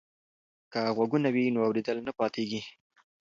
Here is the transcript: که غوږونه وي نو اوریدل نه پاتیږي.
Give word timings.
که 0.71 0.79
غوږونه 0.95 1.29
وي 1.35 1.43
نو 1.55 1.59
اوریدل 1.67 1.97
نه 2.07 2.11
پاتیږي. 2.19 2.61